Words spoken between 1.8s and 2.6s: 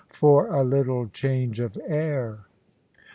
AIR.